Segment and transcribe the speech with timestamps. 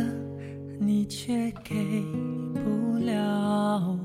[0.00, 0.06] 的
[0.78, 2.02] 你却给
[2.54, 3.98] 不了，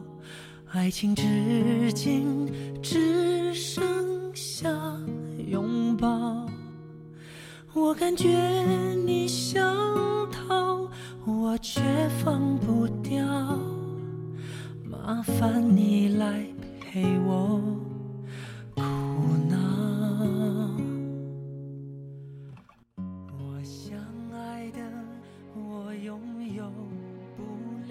[0.71, 2.51] 爱情至今
[2.81, 3.81] 只剩
[4.33, 4.69] 下
[5.47, 6.45] 拥抱。
[7.73, 8.27] 我感觉
[9.05, 9.63] 你想
[10.31, 10.89] 逃，
[11.25, 11.81] 我却
[12.23, 13.25] 放不掉。
[14.83, 16.45] 麻烦你来
[16.81, 17.61] 陪我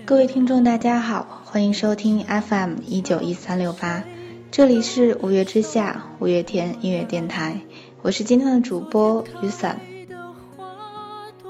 [0.06, 4.04] 各位听众，大家好，欢迎收听 FM 一九一三六八，
[4.50, 7.60] 这里是五月之下五月天音乐电台，
[8.02, 9.80] 我是今天的主播雨伞。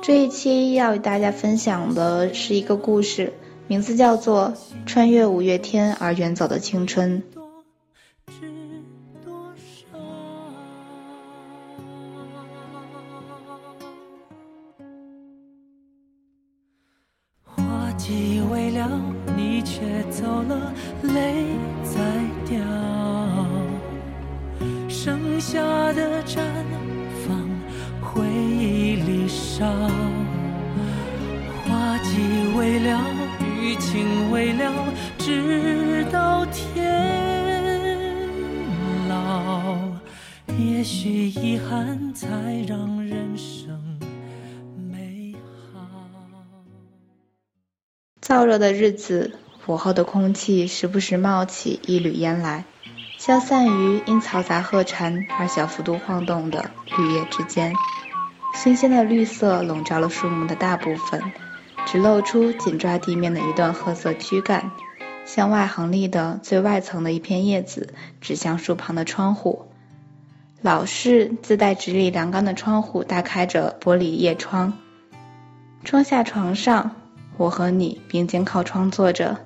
[0.02, 3.32] 这一期要与大家分享的是一个故事，
[3.66, 4.54] 名字叫做
[4.86, 7.24] 《穿越五月天而远走的青春》。
[25.84, 26.40] 剩下的绽
[27.26, 27.46] 放，
[28.00, 29.66] 回忆里烧。
[31.62, 32.16] 花季
[32.56, 33.04] 未了，
[33.60, 34.72] 雨情未了，
[35.18, 36.80] 直到天
[39.10, 39.76] 老。
[40.58, 42.26] 也许遗憾才
[42.66, 43.98] 让人生
[44.90, 45.34] 美
[45.70, 45.80] 好。
[48.22, 49.34] 燥热的日子，
[49.66, 52.64] 午后的空气时不时冒起一缕烟来，
[53.24, 57.72] 消散于因嘈杂鹤蝉而小幅度晃动的绿叶之间。
[58.54, 61.22] 新鲜的绿色笼罩了树木的大部分，
[61.86, 64.70] 只露出紧抓地面的一段褐色躯干。
[65.24, 69.68] 向外横立的最外层的一片叶子指向树旁的窗户。
[70.60, 74.74] 老式自带直立栏杆的窗户大开着玻璃叶窗，
[75.82, 76.90] 窗下床上，
[77.38, 79.38] 我和你并肩靠窗坐着。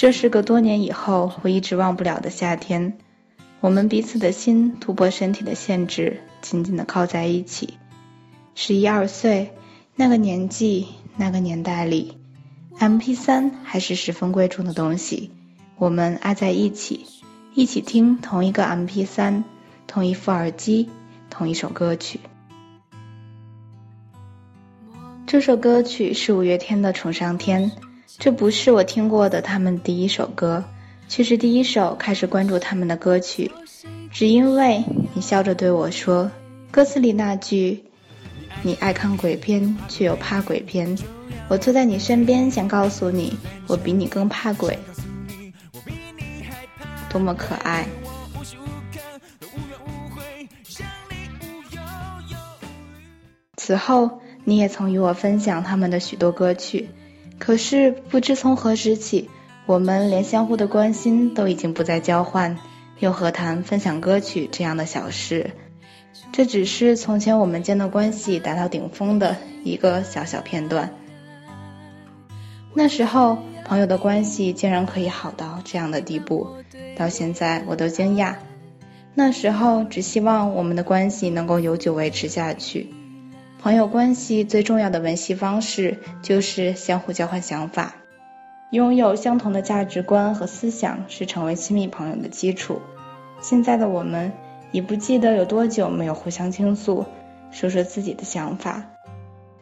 [0.00, 2.96] 这是个多年以后我一直忘不了的夏天，
[3.60, 7.74] 我们彼此的心突破身体的限制，紧紧的靠在一起。
[8.54, 9.52] 十一二岁，
[9.94, 10.86] 那个年纪，
[11.18, 12.16] 那个年代里
[12.78, 15.32] ，MP 三还是十分贵重的东西，
[15.76, 17.04] 我们挨在一起。
[17.52, 19.44] 一起听同一个 MP 三，
[19.86, 20.88] 同一副耳机，
[21.28, 22.20] 同一首歌曲。
[25.26, 27.70] 这首歌曲是五月天的《宠上天》，
[28.20, 30.62] 这不是我听过的他们第一首歌，
[31.08, 33.50] 却是第一首开始关注他们的歌曲。
[34.12, 36.30] 只因为你笑着对我说，
[36.70, 37.82] 歌词里那句
[38.62, 40.98] “你爱看鬼片，却又怕鬼片”，
[41.48, 44.78] 我坐在你身边，想告诉你，我比你更怕鬼。
[47.08, 47.88] 多么可爱！
[53.56, 56.90] 此后，你也曾与我分享他们的许多歌曲，
[57.40, 59.28] 可是不知从何时起，
[59.66, 62.58] 我们连相互的关心都已经不再交换，
[63.00, 65.50] 又何谈分享歌曲这样的小事？
[66.32, 70.94] 这只是从前我们间的关系达到顶峰的一个小小片段。
[72.74, 76.48] 那时候，朋友的关系竟然可以好到这样的地步。
[76.96, 78.34] 到现在我都惊讶，
[79.14, 82.90] 那时候只希望我们的关系能够永久维持下去。
[83.62, 87.94] 朋友关系最重要的维系方式就是相互交换想法，
[88.70, 92.80] 拥有相同的价值观和思想是成为亲密朋友的基础。
[93.42, 94.32] 现在的我们
[94.72, 97.04] 已不记得有多久没有互相倾诉，
[97.50, 98.82] 说说自己的想法。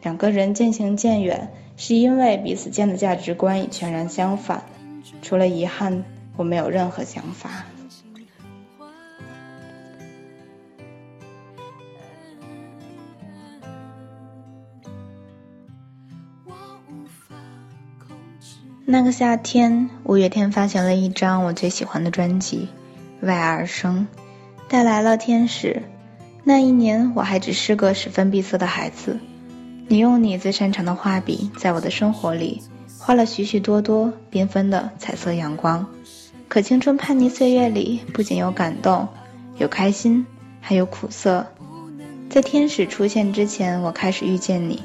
[0.01, 4.63] 两个人渐行渐远，是因为彼此间的价值观已全然相反。
[5.21, 6.05] 除了遗憾。
[6.37, 7.65] 我没有任何想法。
[18.91, 22.69] 那个夏天，五月天发行了一张我最喜欢的专辑
[23.23, 24.07] 《为爱而生》，
[24.67, 25.83] 带来了天使。
[26.43, 29.19] 那一年，我还只是个十分闭塞的孩子。
[29.87, 32.63] 你用你最擅长的画笔，在我的生活里
[32.97, 35.85] 画了许许多多缤纷的彩色阳光。
[36.47, 39.07] 可青春叛逆岁月里，不仅有感动，
[39.59, 40.25] 有开心，
[40.61, 41.45] 还有苦涩。
[42.27, 44.81] 在天使出现之前，我开始遇见你，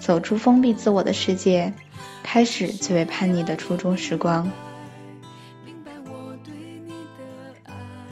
[0.00, 1.72] 走出封闭自我的世界，
[2.24, 4.50] 开始最为叛逆的初中时光。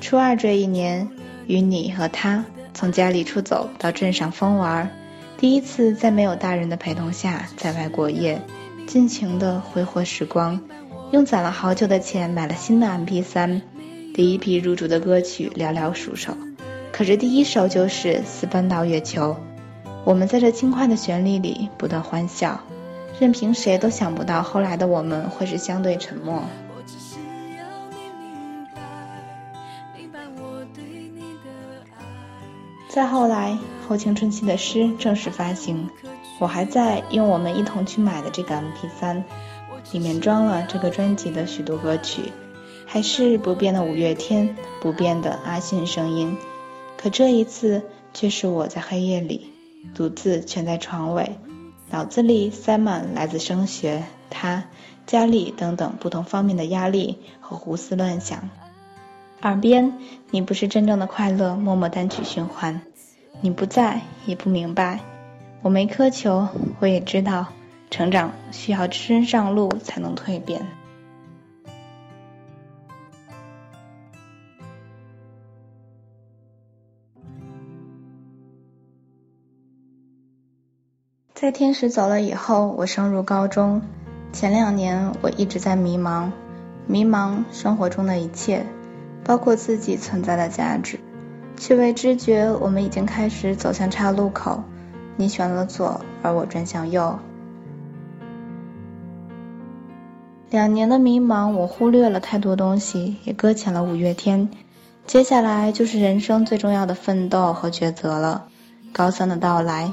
[0.00, 1.09] 初二这一年，
[1.49, 2.44] 与你和他
[2.75, 4.91] 从家里出走到镇上疯玩，
[5.38, 8.41] 第一次在没有大人的陪同下在外过夜，
[8.87, 10.61] 尽情的挥霍时光。
[11.11, 13.62] 用攒了好久的钱买了新的 MP 三，
[14.15, 16.37] 第一批入主的歌曲寥寥数首，
[16.93, 19.31] 可是第一首就是《私奔到月球》。
[20.05, 22.61] 我们在这轻快的旋律里不断欢笑，
[23.22, 26.42] 任凭谁都想不到后来的我们会是相对沉默。
[32.88, 35.88] 再后来，后青春期的诗正式发行，
[36.40, 39.22] 我还在用我们一同去买的这个 MP3，
[39.92, 42.32] 里面装了这个专辑的许多歌曲，
[42.86, 46.36] 还是不变的五月天，不变的阿信声音，
[46.96, 49.52] 可这一次却是我在黑夜里。
[49.94, 51.36] 独自蜷在床尾，
[51.93, 54.65] 脑子里塞满来自升学、他、
[55.06, 58.49] 家里等等不同方面的压力和胡思乱想。
[59.43, 59.93] 耳边，
[60.31, 62.81] 你不是真正的快乐，默默单曲循环。
[63.43, 65.00] 你不在，也不明白。
[65.61, 66.49] 我没苛求，
[66.81, 67.49] 我也知道，
[67.91, 70.67] 成长需要只身上路才能蜕变。
[81.43, 83.83] 在天使走了以后，我升入高中。
[84.33, 86.31] 前两年我一直在迷茫，
[86.87, 88.65] 迷茫生活中的一切，
[89.25, 91.00] 包括自己存在的价值，
[91.56, 94.62] 却未知觉我们已经开始走向岔路口。
[95.17, 97.19] 你选了左，而我转向右。
[100.49, 104.49] 两年的迷茫，我忽略了太多东西，也搁浅了五月天。
[105.09, 108.44] 接下来就是人生最重要的奋斗和抉择了，
[108.93, 109.93] 高三的到来。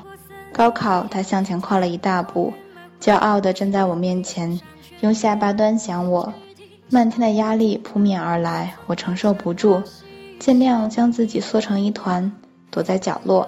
[0.54, 2.54] 高考，他向前跨了一大步，
[3.00, 4.60] 骄傲地站在我面前，
[5.01, 6.34] 用下巴端详我。
[6.90, 9.84] 漫天的压力扑面而来，我承受不住，
[10.40, 12.31] 尽量将自己缩成一团，
[12.72, 13.48] 躲在角落，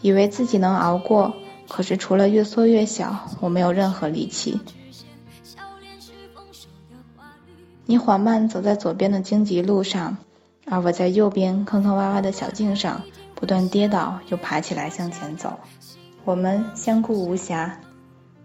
[0.00, 1.34] 以为自己能熬过。
[1.68, 4.60] 可是除了越缩越小，我没有任何力气。
[7.84, 10.16] 你缓慢走在左边的荆棘路上，
[10.66, 13.02] 而我在右边坑坑洼洼的小径上，
[13.34, 15.58] 不断跌倒又爬起来向前走。
[16.28, 17.70] 我们相顾无暇，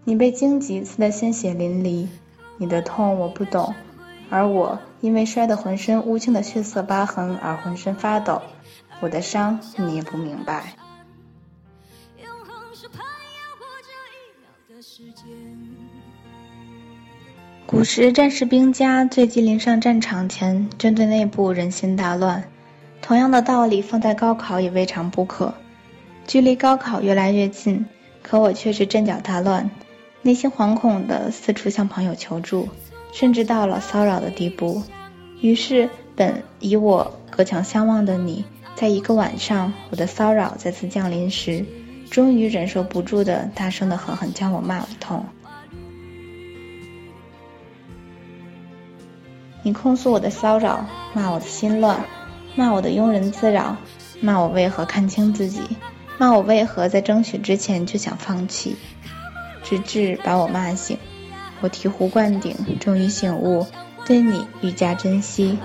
[0.05, 2.07] 你被荆棘刺得鲜血淋漓，
[2.55, 3.75] 你的痛我不懂，
[4.29, 8.41] 而我因为摔得浑身乌青的血色疤痕而浑身发抖，
[9.01, 10.75] 我的伤你也不明白。
[17.65, 22.45] 古时战士兵家最忌临上战场前，军队内部人心大乱，
[23.01, 25.53] 同样的道理放在高考也未尝不可。
[26.25, 27.85] 距离高考越来越近，
[28.21, 29.69] 可我却是阵脚大乱，
[30.21, 32.69] 内心惶恐的四处向朋友求助，
[33.11, 34.81] 甚至到了骚扰的地步。
[35.41, 41.65] 于是，本以我隔墙相望的你，在一个晚上，我的骚扰再次降临时，
[42.09, 45.25] 终于忍受不住的大声的狠狠将我骂了一通。
[49.61, 52.05] 你控诉我的骚扰，骂我的心乱，
[52.55, 53.77] 骂我的庸人自扰，
[54.21, 55.61] 骂我为何看清自己。
[56.17, 58.75] 骂我为何在争取之前就想放弃，
[59.63, 60.97] 直至把我骂醒，
[61.61, 63.65] 我醍醐灌顶，终于醒悟，
[64.05, 65.57] 对你愈加珍惜。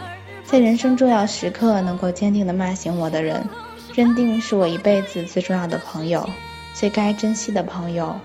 [0.45, 3.47] 在人生重要时刻能够坚定的骂醒我的人，
[3.95, 6.29] 认定是我一辈子最重要的朋友，
[6.73, 8.19] 最该珍惜的朋友。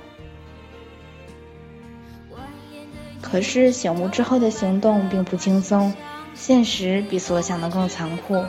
[3.21, 5.93] 可是醒悟之后的行动并不轻松，
[6.33, 8.45] 现实比所想的更残酷，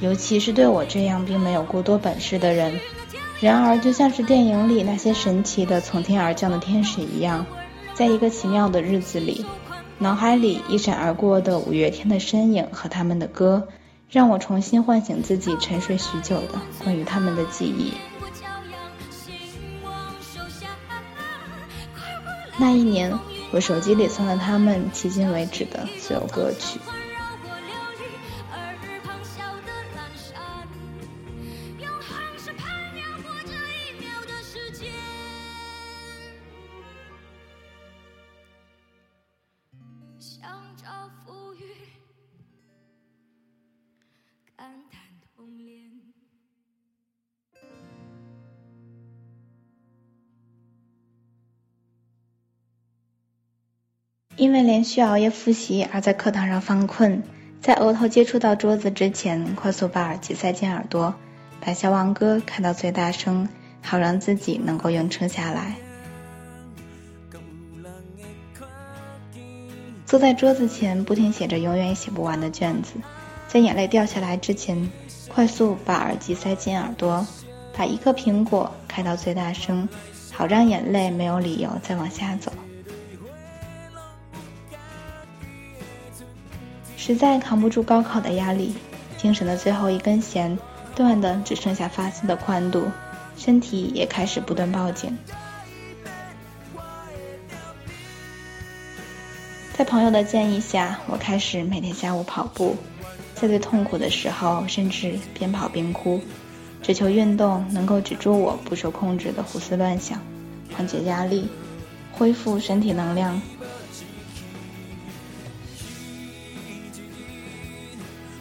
[0.00, 2.78] 尤其是对我这样并没有过多本事的人。
[3.44, 7.44] 然而，就像是电影里那些神奇的从天而降的天使一样，
[7.92, 9.44] 在一个奇妙的日子里，
[9.98, 13.68] 脑海里一闪而过的五月天的身影和他们的歌，
[14.08, 17.92] 让我重新唤醒自己沉睡许久的关于他们的记忆。
[22.56, 23.12] 那一年，
[23.50, 26.80] 我手机里存了他们迄今为止的所有歌曲。
[54.44, 57.22] 因为连续熬夜复习而在课堂上犯困，
[57.62, 61.14] 在额头接触到桌子之前，快速把耳机塞进耳朵，
[61.60, 63.48] 把《消亡歌》开到最大声，
[63.80, 65.76] 好让自己能够硬撑下来。
[70.04, 72.92] 坐在桌子前，不停写着永远也写不完的卷子，
[73.48, 74.90] 在眼泪掉下来之前，
[75.26, 77.26] 快速把耳机塞进耳朵，
[77.74, 79.88] 把一颗苹果开到最大声，
[80.30, 82.52] 好让眼泪没有理由再往下走。
[87.06, 88.72] 实在扛不住高考的压力，
[89.18, 90.58] 精神的最后一根弦
[90.96, 92.90] 断的只剩下发丝的宽度，
[93.36, 95.14] 身体也开始不断报警。
[99.74, 102.74] 在朋友的建议下，我开始每天下午跑步，
[103.34, 106.18] 在最痛苦的时候，甚至边跑边哭，
[106.82, 110.18] 只求运动能够止住我不受控制的胡思乱想，
[110.74, 111.50] 缓解压力，
[112.12, 113.42] 恢复身体能量。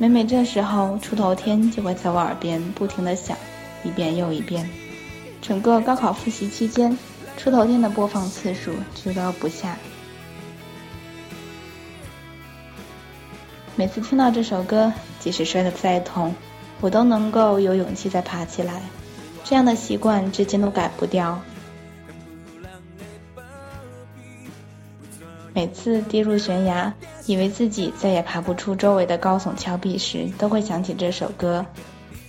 [0.03, 3.37] 每每这时候，出头天就会在我耳边不停的响，
[3.85, 4.69] 一遍又一遍。
[5.41, 6.97] 整个高考复习期间，
[7.37, 9.77] 出头天的播放次数居高不下。
[13.77, 14.91] 每次听到这首歌，
[15.21, 16.35] 即使摔得再痛，
[16.81, 18.81] 我都能够有勇气再爬起来。
[19.45, 21.39] 这样的习惯至今都改不掉。
[25.53, 26.91] 每次跌入悬崖，
[27.27, 31.63] 以为自己再也爬不出周围的高耸峭壁时，都会想起这首歌。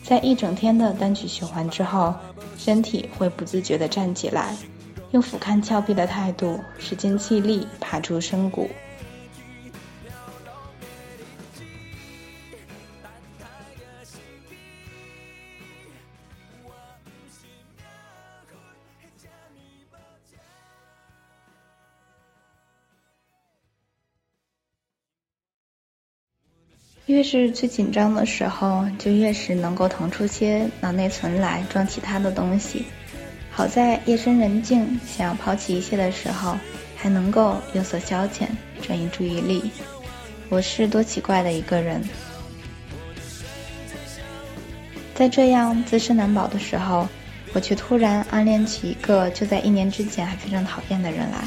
[0.03, 2.15] 在一整天的单曲循环之后，
[2.59, 4.55] 身体会不自觉地站起来，
[5.13, 8.69] 用俯瞰峭壁的态度，使尽气力爬出深谷。
[27.15, 32.87] 越是最紧张的时候，就越是能够腾出些脑内存来装其他的东西。
[33.53, 36.59] 好在夜深人静，想要抛弃一切的时候，
[36.97, 38.49] 还能够有所消遣，
[38.83, 39.71] 转移注意力。
[40.49, 42.03] 我是多奇怪的一个人，
[45.15, 47.07] 在这样自身难保的时候，
[47.53, 51.45] 我却突然暗恋起一个就在一年之前还非常讨厌的人来。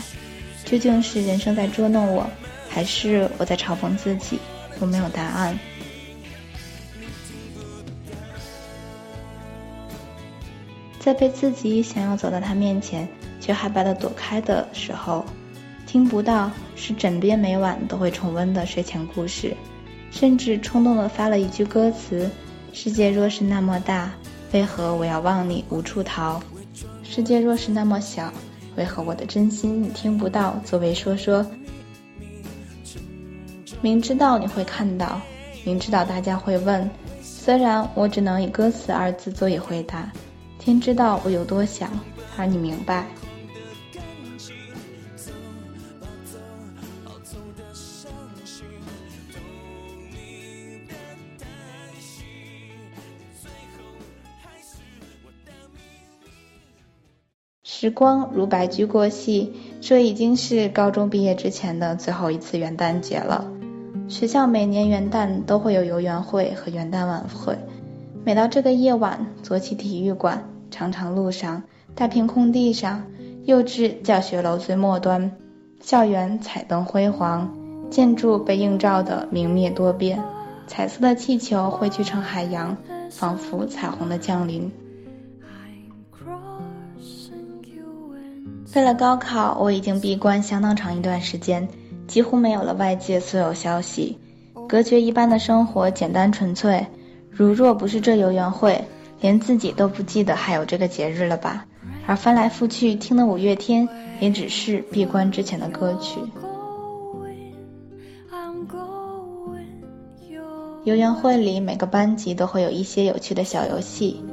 [0.64, 2.26] 究竟是人生在捉弄我，
[2.70, 4.40] 还是我在嘲讽自己？
[4.80, 5.58] 我没有答案。
[11.00, 13.08] 在被自己想要走到他面前，
[13.40, 15.24] 却害怕的躲开的时候，
[15.86, 19.56] 听不到是枕边每晚都会重温的睡前故事，
[20.12, 22.30] 甚至冲动的发了一句歌词
[22.74, 24.12] ：“世界若是那么大，
[24.52, 26.42] 为何我要望你无处逃？
[27.04, 28.34] 世界若是那么小，
[28.76, 31.46] 为何我的真心你听不到？”作为说说。
[33.82, 35.22] 明知道你会看到，
[35.64, 36.90] 明知道大家会问，
[37.22, 40.12] 虽然我只能以歌词二字作以回答。
[40.60, 41.90] 天知道我有多想，
[42.36, 43.08] 而你明白。
[57.64, 63.57] 时光如白驹过隙，这已经是高中毕业之前的最后一次元旦节了。
[64.08, 67.58] 学校每年元旦都会有游园会和元旦晚会，
[68.24, 73.04] 每到这个夜晚，左起体育馆长长路上，大片空地上，
[73.44, 75.32] 幼稚教学楼最末端，
[75.82, 77.54] 校园彩灯辉煌，
[77.90, 80.24] 建筑被映照的明灭多变，
[80.68, 82.78] 彩色的气球汇聚成海洋，
[83.12, 84.72] 仿佛彩虹的降临。
[88.74, 91.68] 为了高考，我已经闭关相当长一段时间。
[92.08, 94.18] 几乎没有了外界所有消息，
[94.68, 96.88] 隔绝一般的生活，简单纯粹。
[97.30, 98.86] 如若不是这游园会，
[99.22, 101.66] 连自己都不记得还有这个节日了吧？
[102.08, 103.88] 而翻来覆去听的五月天，
[104.20, 106.20] 也只是闭关之前的歌曲。
[110.86, 114.24] 游园会里每个班级都会有一些有趣的小游戏，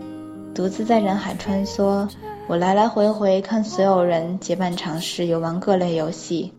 [0.55, 2.09] 独自在人海穿梭，
[2.47, 6.53] 我来来回回看所有人结伴尝试游玩各类游戏。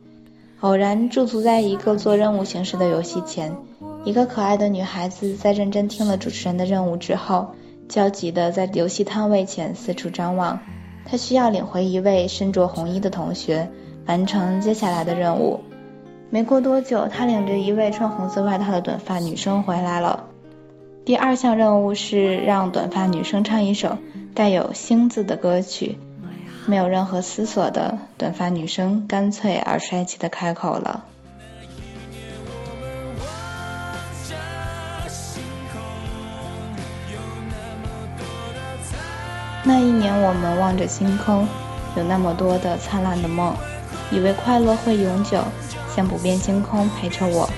[0.61, 3.55] 偶然驻足在一个做任务形式的游戏前，
[4.03, 7.49] 一个可爱的女孩子在认真听了主持人的任务之后，
[7.87, 10.59] 焦急地在游戏摊位前四处张望。
[11.05, 13.69] 她需要领回一位身着红衣的同学，
[14.07, 15.59] 完成接下来的任务。
[16.31, 20.23] 没过多久，她领着一位穿红色外套的短发女生回来了。
[21.03, 23.97] 第二项任务是让短发女生唱一首
[24.33, 25.99] 带有“星”字的歌曲。
[26.67, 31.03] 没有任何思索的短发女生干脆而帅气的开口了。
[39.67, 41.47] 那一年，我们望着星空，
[41.95, 43.55] 有那么多的灿烂的梦，
[44.11, 45.43] 以为快乐会永久，
[45.95, 47.49] 像不变星空陪着我。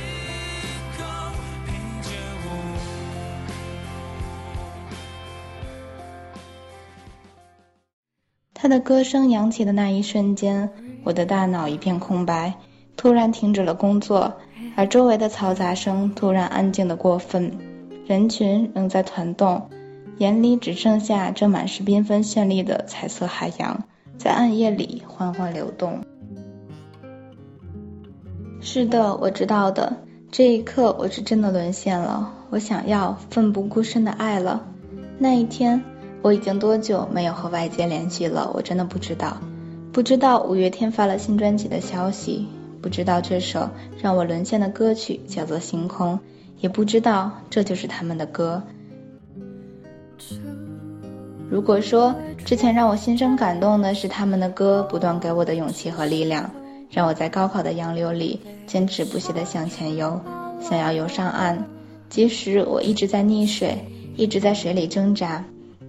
[8.68, 10.70] 他的歌声扬起的那一瞬间，
[11.06, 12.56] 我的大脑一片空白，
[12.98, 14.34] 突然停止了工作，
[14.76, 17.58] 而周围的嘈杂声突然安静的过分，
[18.06, 19.70] 人群仍在团动，
[20.18, 23.86] 眼里只剩下这满是缤纷绚丽的彩色海洋，
[24.18, 26.02] 在暗夜里缓缓流动。
[28.60, 29.96] 是的，我知道的。
[30.30, 32.34] 这一刻，我是真的沦陷了。
[32.50, 34.68] 我想要奋不顾身的爱了。
[35.18, 35.82] 那一天，
[36.22, 38.52] 我已经多久没有和外界联系了？
[38.54, 39.38] 我真的不知道。
[39.94, 42.48] 不知道五月天发了新专辑的消息，
[42.82, 43.70] 不知道这首
[44.02, 46.16] 让我沦陷的歌曲叫做《星空》，
[46.60, 48.62] 也不知道这就是他们的歌。
[51.50, 56.52] 如果说之前让我心生感动的是他们的歌不断给我的勇气和力量，
[56.92, 60.20] 让我在高考的洋流里坚持不懈地向前游，
[60.60, 61.66] 想要游上岸，
[62.10, 63.78] 即使我一直在溺水，
[64.16, 65.46] 一直在水里挣扎，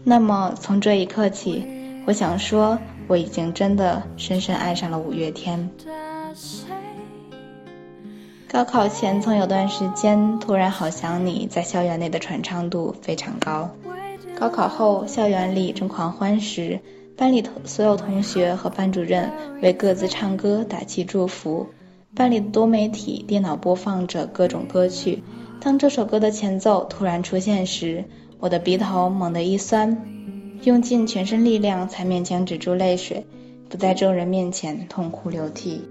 [0.09, 1.67] 那么从这一刻起，
[2.07, 5.69] 我想说我已经真的深深爱上了五月天。
[8.51, 13.69] 高考前曾有段时间突然好想你，在校园内的传唱度非常高。
[14.35, 16.81] 高考后，校园里正狂欢时，
[17.15, 21.67] 班里所有同学和班主任为各自唱歌打气祝福。
[22.15, 25.23] 班里的多媒体电脑播放着各种歌曲。
[25.61, 28.05] 当这首歌的前奏突然出现时，
[28.41, 30.07] 我的鼻头猛地一酸，
[30.63, 33.27] 用尽全身力量才勉强止住泪水，
[33.69, 35.89] 不在众人面前痛哭流涕。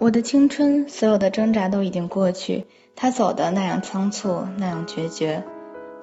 [0.00, 2.66] 我的青春，所有的挣扎都已经过去。
[2.94, 5.44] 他走的那样仓促，那样决绝。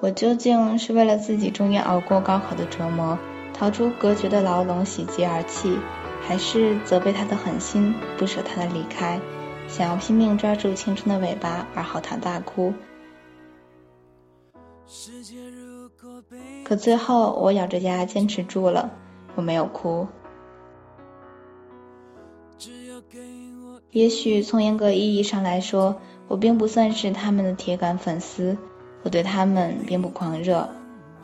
[0.00, 3.18] 我究竟是为了自己终于熬过高考的折磨，
[3.54, 5.78] 逃出隔绝的牢笼喜极而泣，
[6.26, 9.20] 还是责备他的狠心，不舍他的离开，
[9.68, 12.74] 想要拼命抓住青春的尾巴而嚎啕大哭？
[16.64, 18.90] 可最后，我咬着牙坚持住了，
[19.36, 20.08] 我没有哭。
[23.90, 28.58] 也许从严格意义上来说，我并不算是他们的铁杆粉丝，
[29.04, 30.70] 我对他们并不狂热，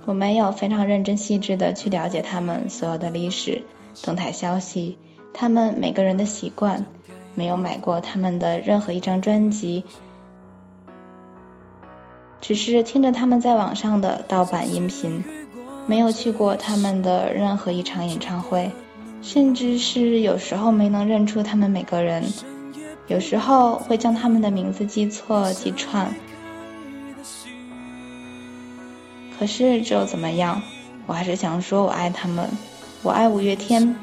[0.07, 3.63] 我没有非常认真细致的去了解他们所有的历史、
[4.03, 4.97] 动态消息，
[5.35, 6.85] 他们每个人的习惯，
[7.35, 9.85] 没有买过他们的任何一张专辑，
[12.41, 15.23] 只是听着他们在网上的盗版音频，
[15.87, 18.71] 没有去过他们的任何一场演唱会。
[19.21, 22.25] 甚至是有时候没能认出他们每个人，
[23.07, 26.13] 有时候会将他们的名字记错记串。
[29.39, 30.61] 可是这又怎么样？
[31.07, 32.49] 我还是想说，我爱他们，
[33.05, 33.97] 我爱五月天，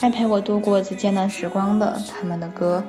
[0.00, 2.82] 爱陪我度过最艰难时光的他们的歌。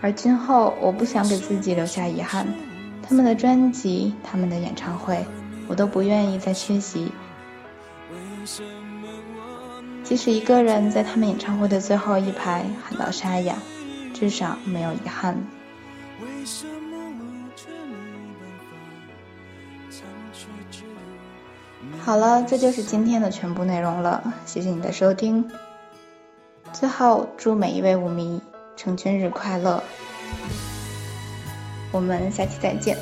[0.00, 2.46] 而今后，我不想给自己留下遗憾，
[3.02, 5.26] 他们的专辑、他们的演唱会，
[5.68, 7.12] 我都不愿意再缺席。
[10.02, 13.56] 即使一个人在他们演唱会的最后一排喊到沙哑，
[14.14, 15.36] 至少没有遗憾。
[22.04, 25.50] 好了，这就是今天的全部内容了，谢谢你的收听。
[26.72, 28.40] 最后，祝每一位舞迷
[28.76, 29.82] 成全日快乐，
[31.92, 32.98] 我们下期再见。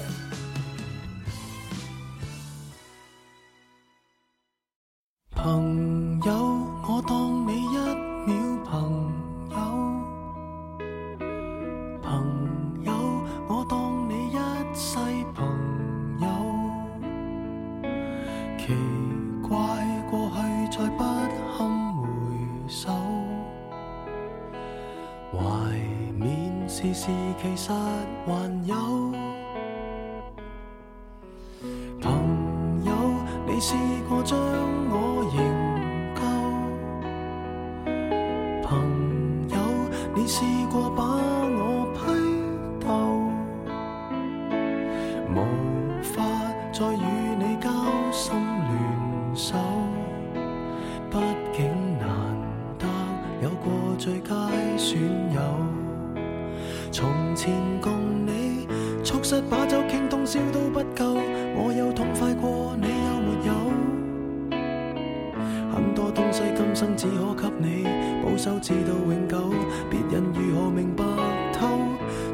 [33.62, 33.77] 试
[34.09, 34.37] 过将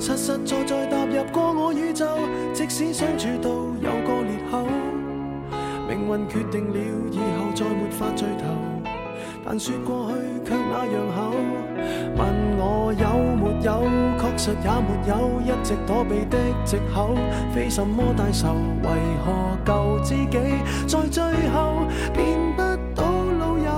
[0.08, 2.06] 实实在在踏入过我宇宙，
[2.54, 4.64] 即使相处到有个裂口，
[5.86, 6.78] 命运决定了
[7.10, 8.44] 以后再没法聚头。
[9.44, 10.14] 但说过去
[10.48, 11.36] 却那样厚，
[12.16, 12.20] 问
[12.56, 13.04] 我有
[13.36, 13.84] 没有，
[14.18, 17.14] 确实也没有，一直躲避的借口，
[17.52, 18.88] 非什么大仇，为
[19.24, 19.26] 何
[19.66, 20.38] 旧知己
[20.86, 22.24] 在最后变
[22.56, 22.62] 不
[22.94, 23.04] 到
[23.38, 23.68] 老友？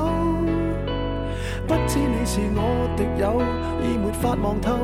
[1.66, 3.41] 不知你是我敌友，
[3.83, 4.77] 已没法望透，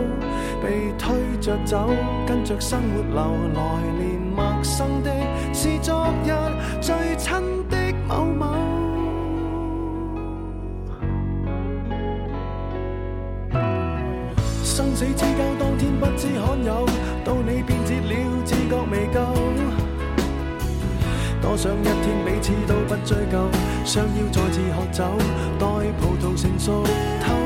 [0.62, 1.90] 被推着走，
[2.26, 3.60] 跟着生活流，来
[3.98, 5.10] 年陌生的，
[5.52, 6.32] 是昨日
[6.80, 7.34] 最亲
[7.68, 7.76] 的
[8.08, 8.46] 某某。
[14.64, 16.86] 生死之交，当天不知罕有，
[17.22, 19.20] 到你变节了，自觉未够。
[21.42, 23.46] 多想一天彼此都不追究，
[23.84, 25.04] 相邀再次喝酒，
[25.58, 25.66] 待
[26.00, 26.82] 葡萄成熟
[27.20, 27.45] 透。